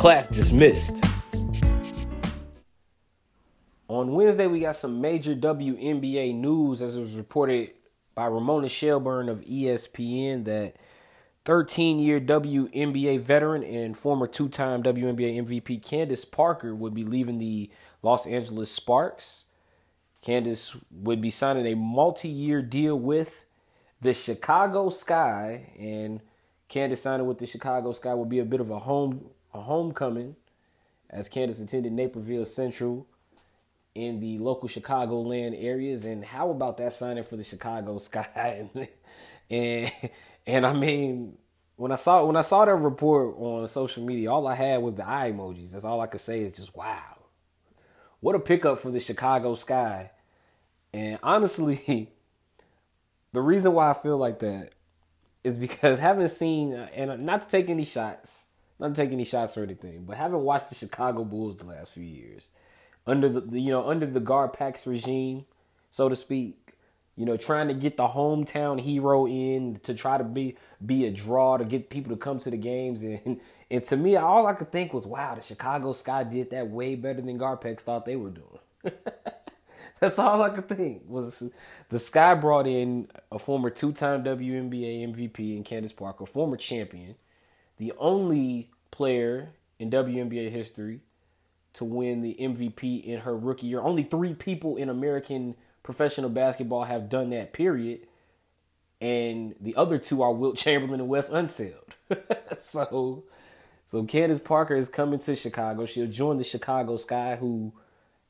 [0.00, 1.04] Class dismissed.
[3.86, 7.72] On Wednesday, we got some major WNBA news as it was reported
[8.14, 10.76] by Ramona Shelburne of ESPN that
[11.44, 17.36] 13 year WNBA veteran and former two time WNBA MVP Candace Parker would be leaving
[17.36, 19.44] the Los Angeles Sparks.
[20.22, 23.44] Candace would be signing a multi year deal with
[24.00, 26.22] the Chicago Sky, and
[26.70, 30.36] Candace signing with the Chicago Sky would be a bit of a home a homecoming
[31.08, 33.06] as Candace attended Naperville Central
[33.94, 36.04] in the local Chicagoland areas.
[36.04, 38.68] And how about that signing for the Chicago Sky?
[39.50, 40.10] and
[40.46, 41.36] and I mean,
[41.76, 44.94] when I saw when I saw that report on social media, all I had was
[44.94, 45.70] the eye emojis.
[45.70, 47.16] That's all I could say is just wow.
[48.20, 50.10] What a pickup for the Chicago Sky.
[50.92, 52.10] And honestly,
[53.32, 54.72] the reason why I feel like that
[55.42, 58.46] is because having seen and not to take any shots
[58.80, 62.02] not taking any shots or anything, but having watched the Chicago Bulls the last few
[62.02, 62.48] years,
[63.06, 65.44] under the, you know under the Garpax regime,
[65.90, 66.74] so to speak,
[67.16, 71.10] you know, trying to get the hometown hero in to try to be be a
[71.10, 73.40] draw to get people to come to the games, and
[73.70, 76.94] and to me, all I could think was, wow, the Chicago Sky did that way
[76.94, 78.58] better than Garpax thought they were doing.
[80.00, 81.42] That's all I could think was
[81.90, 87.16] the Sky brought in a former two-time WNBA MVP in Candace Parker, former champion,
[87.80, 91.00] the only player in WNBA history
[91.72, 93.80] to win the MVP in her rookie year.
[93.80, 97.54] Only three people in American professional basketball have done that.
[97.54, 98.00] Period.
[99.00, 101.94] And the other two are Wilt Chamberlain and Wes Unseld.
[102.60, 103.24] so,
[103.86, 105.86] so Candace Parker is coming to Chicago.
[105.86, 107.72] She'll join the Chicago Sky, who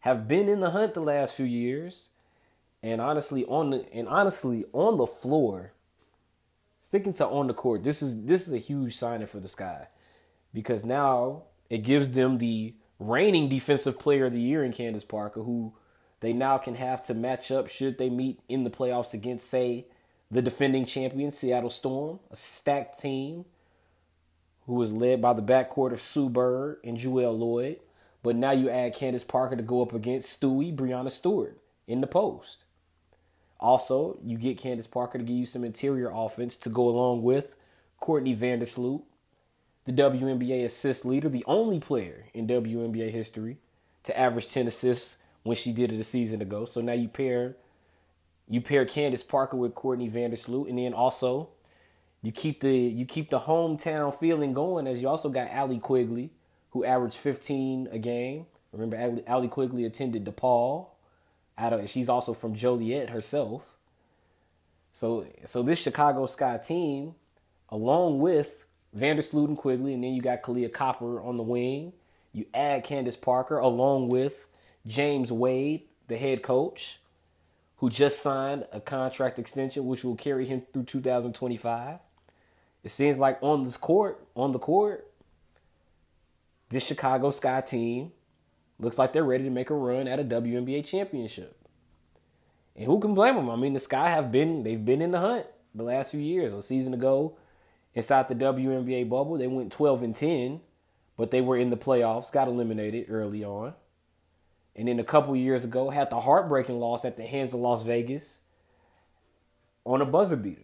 [0.00, 2.10] have been in the hunt the last few years,
[2.84, 5.72] and honestly on the and honestly on the floor,
[6.80, 7.84] sticking to on the court.
[7.84, 9.88] This is this is a huge signing for the Sky,
[10.52, 15.42] because now it gives them the reigning defensive player of the year in Candace Parker,
[15.42, 15.74] who
[16.20, 19.86] they now can have to match up should they meet in the playoffs against, say,
[20.30, 23.44] the defending champion Seattle Storm, a stacked team
[24.66, 27.80] who was led by the backcourt of Sue Bird and Jewell Lloyd.
[28.22, 32.06] But now you add Candace Parker to go up against Stewie, Breanna Stewart in the
[32.06, 32.64] post.
[33.61, 37.55] Also, you get Candace Parker to give you some interior offense to go along with
[37.99, 39.03] Courtney Vandersloot,
[39.85, 43.59] the WNBA assist leader, the only player in WNBA history
[44.05, 46.64] to average 10 assists when she did it a season ago.
[46.64, 47.57] So now you pair
[48.49, 51.51] you pair Candace Parker with Courtney Vandersloot, and then also
[52.23, 56.31] you keep the you keep the hometown feeling going as you also got Allie Quigley,
[56.70, 58.46] who averaged 15 a game.
[58.73, 60.87] Remember, Allie, Quigley attended DePaul.
[61.61, 63.77] Out of, she's also from Joliet herself.
[64.94, 67.14] So, so this Chicago Sky team,
[67.68, 68.64] along with
[68.96, 71.92] Vandersloot and Quigley, and then you got Kahleah Copper on the wing.
[72.33, 74.46] You add Candace Parker along with
[74.87, 76.99] James Wade, the head coach,
[77.77, 81.99] who just signed a contract extension which will carry him through 2025.
[82.83, 85.07] It seems like on this court, on the court,
[86.70, 88.12] this Chicago Sky team
[88.80, 91.56] looks like they're ready to make a run at a WNBA championship.
[92.76, 93.50] And who can blame them?
[93.50, 96.52] I mean, the Sky have been they've been in the hunt the last few years.
[96.52, 97.36] A season ago,
[97.94, 100.60] inside the WNBA bubble, they went 12 and 10,
[101.16, 103.74] but they were in the playoffs, got eliminated early on.
[104.74, 107.82] And then a couple years ago, had the heartbreaking loss at the hands of Las
[107.82, 108.42] Vegas
[109.84, 110.62] on a buzzer beater.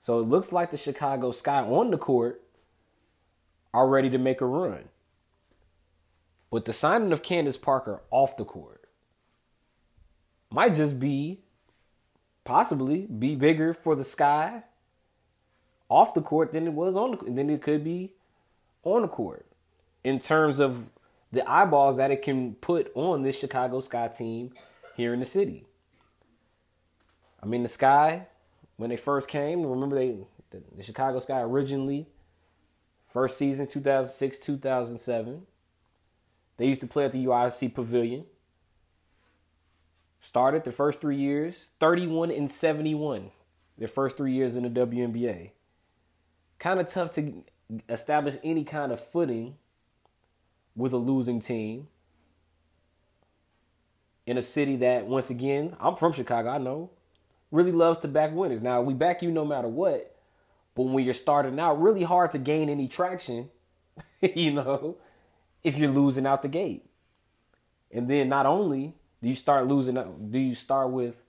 [0.00, 2.42] So it looks like the Chicago Sky on the court
[3.74, 4.88] are ready to make a run.
[6.56, 8.88] But the signing of Candace Parker off the court
[10.50, 11.40] might just be,
[12.44, 14.62] possibly, be bigger for the Sky
[15.90, 18.14] off the court than it was on the than it could be
[18.84, 19.44] on the court
[20.02, 20.86] in terms of
[21.30, 24.54] the eyeballs that it can put on this Chicago Sky team
[24.96, 25.66] here in the city.
[27.42, 28.28] I mean, the Sky
[28.78, 30.16] when they first came, remember they
[30.48, 32.06] the, the Chicago Sky originally
[33.10, 35.46] first season 2006 2007
[36.56, 38.24] they used to play at the UIC Pavilion.
[40.20, 43.30] Started the first three years, 31 and 71.
[43.78, 45.50] Their first three years in the WNBA.
[46.58, 47.44] Kind of tough to
[47.88, 49.56] establish any kind of footing
[50.74, 51.88] with a losing team
[54.26, 56.90] in a city that, once again, I'm from Chicago, I know,
[57.50, 58.60] really loves to back winners.
[58.60, 60.16] Now, we back you no matter what,
[60.74, 63.50] but when you're starting out, really hard to gain any traction,
[64.20, 64.96] you know,
[65.66, 66.86] if you're losing out the gate.
[67.90, 69.96] And then not only do you start losing,
[70.30, 71.24] do you start with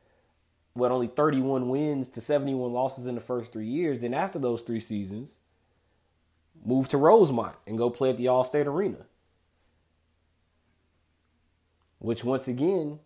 [0.73, 3.97] what only 31 wins to 71 losses in the first three years?
[3.97, 5.37] Then after those three seasons,
[6.63, 9.07] move to Rosemont and go play at the Allstate Arena.
[11.97, 12.99] Which once again,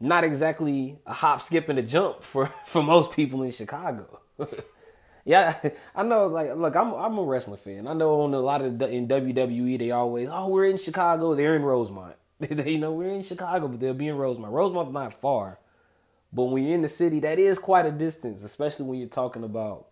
[0.00, 4.22] not exactly a hop, skip, and a jump for, for most people in Chicago.
[5.28, 5.56] yeah,
[5.94, 6.26] I know.
[6.26, 7.86] Like, look, I'm I'm a wrestling fan.
[7.86, 11.34] I know on a lot of the, in WWE they always, oh, we're in Chicago.
[11.34, 12.16] They're in Rosemont.
[12.40, 14.54] they you know we're in Chicago, but they'll be in Rosemont.
[14.54, 15.58] Rosemont's not far,
[16.32, 19.44] but when you're in the city, that is quite a distance, especially when you're talking
[19.44, 19.88] about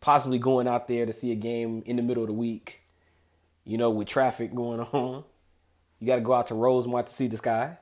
[0.00, 2.82] possibly going out there to see a game in the middle of the week.
[3.64, 5.24] You know, with traffic going on,
[5.98, 7.78] you got to go out to Rosemont to see the sky.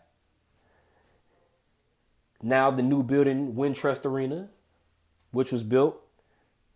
[2.42, 4.48] Now the new building, Wintrust Arena,
[5.32, 6.02] which was built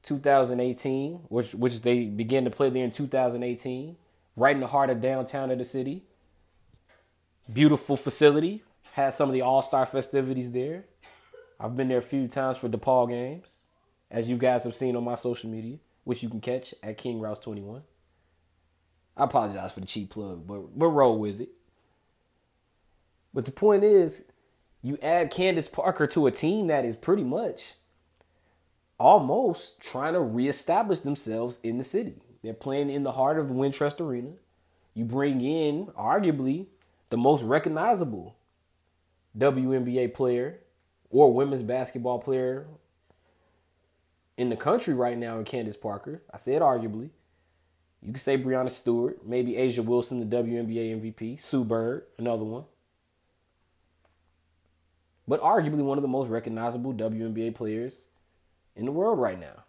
[0.03, 3.97] 2018, which which they began to play there in 2018,
[4.37, 6.05] right in the heart of downtown of the city.
[7.53, 8.63] Beautiful facility,
[8.93, 10.85] has some of the All Star festivities there.
[11.59, 13.63] I've been there a few times for DePaul games,
[14.11, 15.79] as you guys have seen on my social media.
[16.05, 17.83] which you can catch at King Rouse 21.
[19.17, 21.51] I apologize for the cheap plug, but but roll with it.
[23.35, 24.25] But the point is,
[24.83, 27.75] you add Candace Parker to a team that is pretty much
[29.03, 32.15] almost trying to reestablish themselves in the city.
[32.43, 34.31] They're playing in the heart of the Wintrust Arena.
[34.95, 36.67] You bring in arguably
[37.11, 38.37] the most recognizable
[39.37, 40.61] WNBA player
[41.11, 42.67] or women's basketball player
[44.37, 46.23] in the country right now in Candace Parker.
[46.33, 47.11] I said arguably.
[48.03, 52.65] You could say Breanna Stewart, maybe A'ja Wilson, the WNBA MVP, Sue Bird, another one.
[55.27, 58.07] But arguably one of the most recognizable WNBA players
[58.77, 59.65] in the world right now.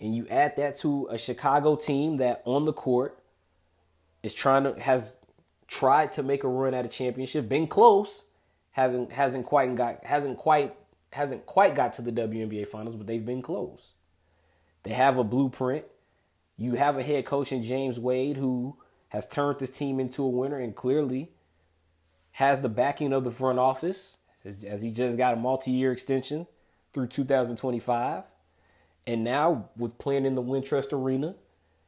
[0.00, 3.18] And you add that to a Chicago team that on the court
[4.22, 5.16] is trying to has
[5.66, 8.24] tried to make a run at a championship, been close,
[8.72, 10.76] hasn't hasn't quite got hasn't quite
[11.12, 13.92] hasn't quite got to the WNBA finals, but they've been close.
[14.84, 15.84] They have a blueprint.
[16.56, 18.76] You have a head coach in James Wade who
[19.08, 21.32] has turned this team into a winner and clearly
[22.32, 24.18] has the backing of the front office
[24.66, 26.46] as he just got a multi-year extension
[26.92, 28.24] through 2025.
[29.06, 31.34] And now with playing in the Wintrust Arena,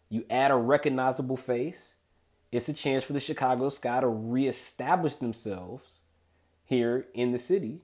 [0.08, 1.96] you add a recognizable face.
[2.50, 6.02] It's a chance for the Chicago Sky to reestablish themselves
[6.64, 7.82] here in the city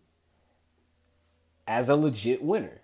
[1.66, 2.80] as a legit winner.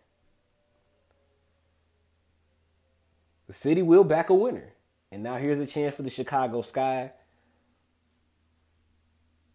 [3.46, 4.74] The city will back a winner.
[5.10, 7.12] And now here's a chance for the Chicago Sky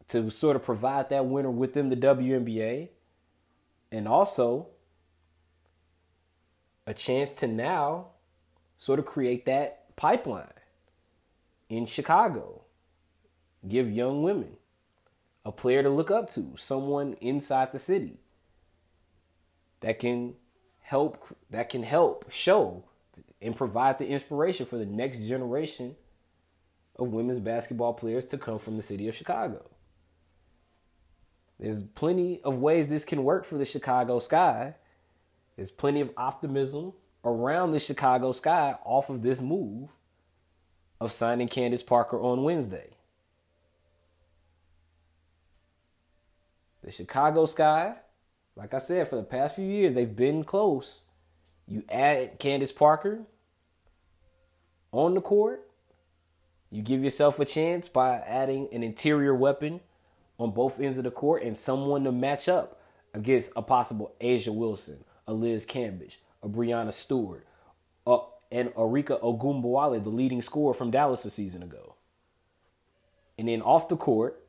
[0.09, 2.89] to sort of provide that winner within the WNBA
[3.91, 4.67] and also
[6.85, 8.07] a chance to now
[8.77, 10.47] sort of create that pipeline
[11.69, 12.63] in Chicago.
[13.67, 14.57] Give young women
[15.43, 18.19] a player to look up to, someone inside the city
[19.81, 20.35] that can
[20.81, 22.85] help that can help show
[23.41, 25.95] and provide the inspiration for the next generation
[26.97, 29.65] of women's basketball players to come from the city of Chicago.
[31.59, 34.75] There's plenty of ways this can work for the Chicago Sky.
[35.55, 36.93] There's plenty of optimism
[37.25, 39.89] around the Chicago Sky off of this move
[41.01, 42.91] of signing Candace Parker on Wednesday.
[46.83, 47.95] The Chicago Sky,
[48.55, 51.03] like I said, for the past few years, they've been close.
[51.67, 53.21] You add Candace Parker
[54.91, 55.69] on the court,
[56.69, 59.81] you give yourself a chance by adding an interior weapon
[60.39, 62.79] on both ends of the court and someone to match up
[63.13, 67.45] against a possible A'ja Wilson, a Liz Cambage, a Breanna Stewart,
[68.05, 68.19] uh,
[68.51, 71.95] and Arike Ogunbowale, the leading scorer from Dallas a season ago.
[73.37, 74.43] And then off the court,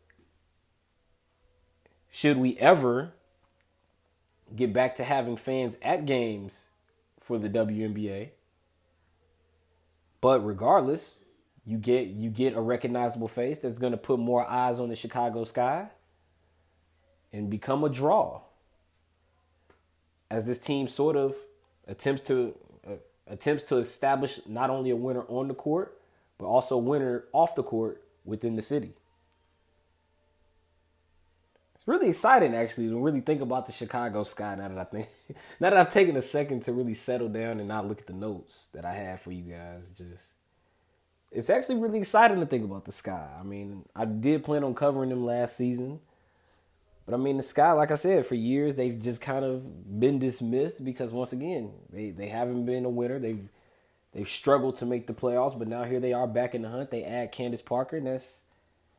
[2.10, 3.12] should we ever
[4.54, 6.68] get back to having fans at games
[7.20, 8.30] for the WNBA,
[10.20, 11.18] but regardless,
[11.68, 14.96] you get you get a recognizable face that's going to put more eyes on the
[14.96, 15.88] Chicago Sky
[17.30, 18.40] and become a draw
[20.30, 21.36] as this team sort of
[21.86, 22.54] attempts to
[22.88, 22.94] uh,
[23.26, 26.00] attempts to establish not only a winner on the court
[26.38, 28.94] but also a winner off the court within the city.
[31.74, 35.08] It's really exciting actually to really think about the Chicago Sky now that I think
[35.60, 38.14] now that I've taken a second to really settle down and not look at the
[38.14, 40.37] notes that I have for you guys just
[41.30, 43.28] it's actually really exciting to think about the sky.
[43.38, 46.00] I mean, I did plan on covering them last season.
[47.04, 50.18] But I mean, the sky, like I said, for years they've just kind of been
[50.18, 53.18] dismissed because once again, they, they haven't been a winner.
[53.18, 53.48] They've
[54.12, 56.90] they've struggled to make the playoffs, but now here they are back in the hunt.
[56.90, 58.42] They add Candace Parker, and that's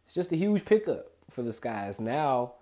[0.05, 1.99] it's just a huge pickup for the Skies.
[1.99, 2.53] Now,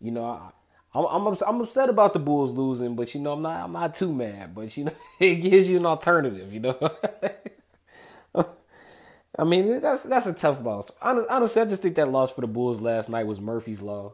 [0.00, 0.50] you know, I,
[0.92, 3.94] I'm, I'm I'm upset about the Bulls losing, but you know, I'm not I'm not
[3.94, 4.56] too mad.
[4.56, 6.52] But you know, it gives you an alternative.
[6.52, 6.90] You know.
[9.38, 10.90] I mean, that's that's a tough loss.
[11.00, 14.12] Honestly, I just think that loss for the Bulls last night was Murphy's law.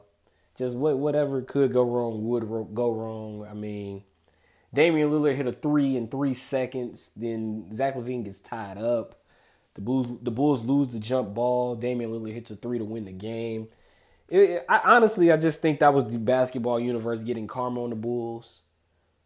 [0.57, 3.47] Just what whatever could go wrong would go wrong.
[3.49, 4.05] I mean,
[4.73, 7.11] Damian Lillard hit a three in three seconds.
[7.17, 9.17] Then Zach LaVine gets tied up.
[9.75, 11.75] The Bulls the Bulls lose the jump ball.
[11.75, 13.69] Damian Lillard hits a three to win the game.
[14.29, 17.97] It, I, honestly, I just think that was the basketball universe getting karma on the
[17.97, 18.61] Bulls.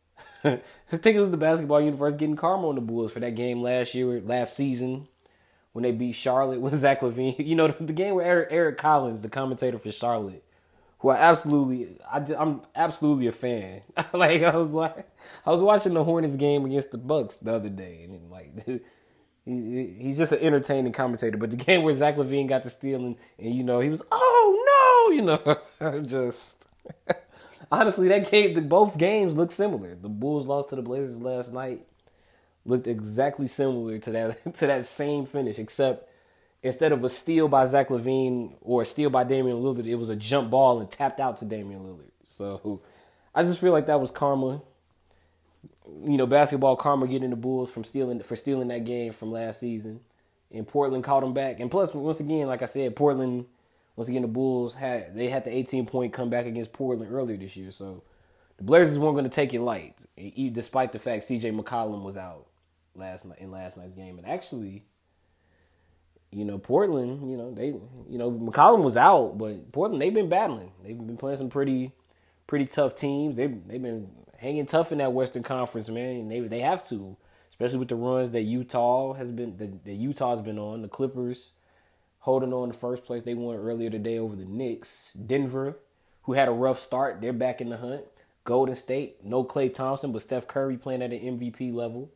[0.44, 0.60] I
[0.90, 3.94] think it was the basketball universe getting karma on the Bulls for that game last
[3.94, 5.06] year, last season
[5.72, 7.46] when they beat Charlotte with Zach LaVine.
[7.46, 10.44] You know, the, game where Eric, Eric Collins, the commentator for Charlotte,
[11.00, 13.82] who I absolutely, I just, I'm absolutely a fan.
[14.12, 15.10] like I was like,
[15.46, 18.82] I was watching the Hornets game against the Bucks the other day, and like.
[19.44, 23.04] He, he's just an entertaining commentator, but the game where Zach LaVine got the steal
[23.04, 26.68] and, and you know he was oh no, you know, just
[27.72, 29.94] honestly, that game, the, both games look similar.
[29.94, 31.86] The Bulls lost to the Blazers last night.
[32.64, 36.08] Looked exactly similar to that to that same finish, except
[36.62, 40.08] instead of a steal by Zach LaVine or a steal by Damian Lillard, it was
[40.08, 42.10] a jump ball and tapped out to Damian Lillard.
[42.24, 42.80] So
[43.34, 44.62] I just feel like that was karma.
[46.04, 49.60] You know, basketball karma getting the Bulls from stealing for stealing that game from last
[49.60, 50.00] season.
[50.52, 51.60] And Portland caught them back.
[51.60, 53.46] And plus, once again, like I said, Portland,
[53.96, 57.56] once again, the Bulls had they had the 18 point comeback against Portland earlier this
[57.56, 57.72] year.
[57.72, 58.02] So
[58.58, 59.96] the Blazers weren't going to take it light,
[60.52, 61.50] despite the fact C.J.
[61.50, 62.46] McCollum was out
[62.95, 64.18] last night in last night's game.
[64.18, 64.84] And actually,
[66.30, 70.28] you know, Portland, you know, they, you know, McCollum was out, but Portland, they've been
[70.28, 70.72] battling.
[70.82, 71.93] They've been playing some pretty,
[72.47, 73.36] pretty tough teams.
[73.36, 76.16] They've they've been hanging tough in that Western Conference, man.
[76.16, 77.16] And they they have to,
[77.51, 80.82] especially with the runs that Utah has been, that, that Utah's been on.
[80.82, 81.53] The Clippers
[82.20, 83.22] holding on to first place.
[83.22, 85.12] They won earlier today over the Knicks.
[85.14, 85.78] Denver,
[86.22, 88.05] who had a rough start, they're back in the hunt.
[88.45, 92.11] Golden State, no Klay Thompson, but Steph Curry playing at an MVP level.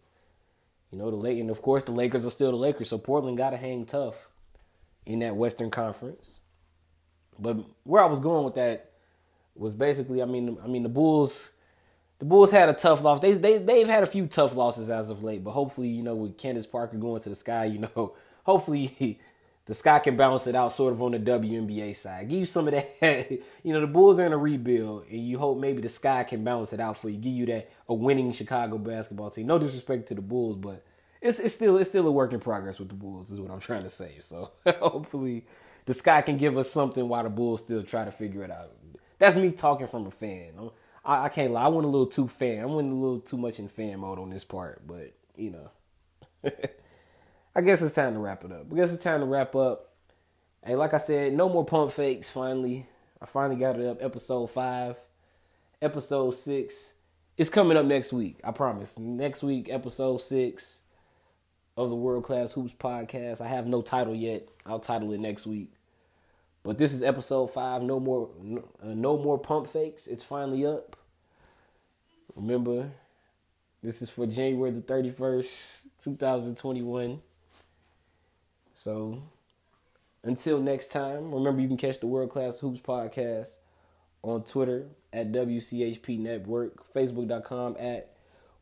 [0.90, 3.36] You know, the late and of course the Lakers are still the Lakers, so Portland
[3.36, 4.28] got to hang tough
[5.04, 6.40] in that Western Conference.
[7.38, 8.92] But where I was going with that
[9.54, 11.50] was basically, I mean, I mean the Bulls,
[12.18, 13.20] the Bulls had a tough loss.
[13.20, 16.14] They they they've had a few tough losses as of late, but hopefully, you know,
[16.14, 18.14] with Candace Parker going to the sky, you know,
[18.44, 19.18] hopefully
[19.66, 22.28] the sky can balance it out sort of on the WNBA side.
[22.28, 23.30] Give you some of that.
[23.64, 26.44] you know, the Bulls are in a rebuild, and you hope maybe the sky can
[26.44, 27.18] balance it out for you.
[27.18, 29.48] Give you that a winning Chicago basketball team.
[29.48, 30.84] No disrespect to the Bulls, but
[31.20, 33.32] it's it's still it's still a work in progress with the Bulls.
[33.32, 34.16] Is what I'm trying to say.
[34.20, 35.44] So hopefully
[35.84, 38.70] the sky can give us something while the Bulls still try to figure it out.
[39.18, 40.70] That's me talking from a fan.
[41.04, 41.64] I, I can't lie.
[41.64, 42.62] I went a little too fan.
[42.62, 46.52] I went a little too much in fan mode on this part, but you know.
[47.56, 48.66] I guess it's time to wrap it up.
[48.70, 49.88] I guess it's time to wrap up.
[50.62, 52.30] Hey, like I said, no more pump fakes.
[52.30, 52.86] Finally,
[53.18, 54.02] I finally got it up.
[54.02, 54.96] Episode five,
[55.80, 56.96] episode six.
[57.38, 58.40] It's coming up next week.
[58.44, 58.98] I promise.
[58.98, 60.82] Next week, episode six
[61.78, 63.40] of the World Class Hoops podcast.
[63.40, 64.52] I have no title yet.
[64.66, 65.72] I'll title it next week.
[66.62, 67.82] But this is episode five.
[67.82, 70.08] No more, no, uh, no more pump fakes.
[70.08, 70.94] It's finally up.
[72.38, 72.90] Remember,
[73.82, 77.18] this is for January the thirty first, two thousand twenty one.
[78.76, 79.18] So
[80.22, 83.56] until next time, remember you can catch the World Class Hoops podcast
[84.22, 88.14] on Twitter at WCHP Network, Facebook.com at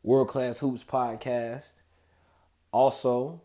[0.03, 1.73] World Class Hoops Podcast.
[2.71, 3.41] Also,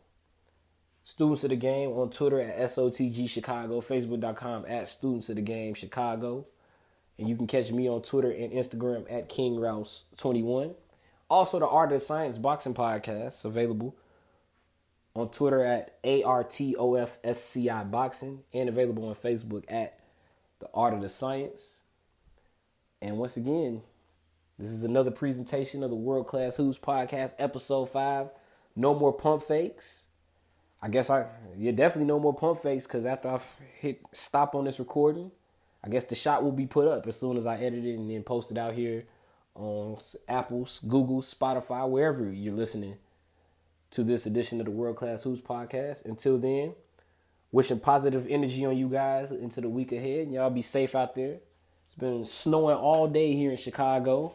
[1.02, 5.74] Students of the Game on Twitter at SOTG Chicago, Facebook.com at Students of the Game
[5.74, 6.46] Chicago.
[7.18, 10.76] And you can catch me on Twitter and Instagram at King Rouse 21
[11.28, 13.96] Also, the Art of Science Boxing Podcast available
[15.14, 19.98] on Twitter at ARTOFSCI Boxing and available on Facebook at
[20.60, 21.80] The Art of the Science.
[23.02, 23.82] And once again,
[24.58, 28.28] this is another presentation of the World Class Hoops Podcast, Episode 5.
[28.76, 30.06] No more pump fakes.
[30.82, 31.26] I guess I,
[31.58, 33.40] yeah, definitely no more pump fakes because after I
[33.80, 35.30] hit stop on this recording,
[35.84, 38.10] I guess the shot will be put up as soon as I edit it and
[38.10, 39.04] then post it out here
[39.54, 39.98] on
[40.28, 42.96] Apple, Google, Spotify, wherever you're listening
[43.90, 46.04] to this edition of the World Class Hoops podcast.
[46.04, 46.74] Until then,
[47.52, 50.26] wishing positive energy on you guys into the week ahead.
[50.26, 51.38] And y'all be safe out there.
[51.86, 54.34] It's been snowing all day here in Chicago.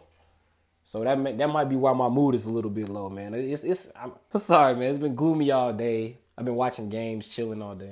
[0.83, 3.33] So that may, that might be why my mood is a little bit low, man.
[3.33, 4.91] It's it's I'm, I'm sorry, man.
[4.91, 6.17] It's been gloomy all day.
[6.37, 7.91] I've been watching games, chilling all day.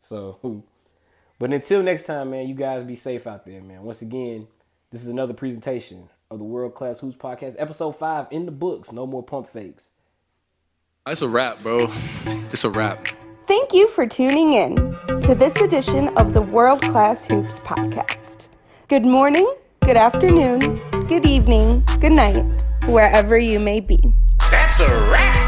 [0.00, 0.38] So,
[1.38, 3.82] but until next time, man, you guys be safe out there, man.
[3.82, 4.46] Once again,
[4.90, 8.92] this is another presentation of the World Class Hoops podcast, episode five in the books.
[8.92, 9.90] No more pump fakes.
[11.06, 11.86] It's a wrap, bro.
[12.52, 13.08] It's a wrap.
[13.44, 14.76] Thank you for tuning in
[15.22, 18.50] to this edition of the World Class Hoops podcast.
[18.88, 19.50] Good morning,
[19.82, 22.44] good afternoon, good evening, good night,
[22.86, 24.12] wherever you may be.
[24.50, 25.39] That's a wrap.